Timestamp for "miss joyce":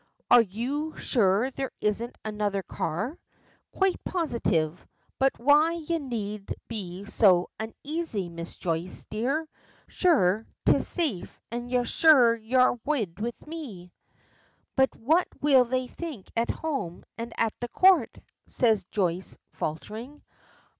8.27-9.05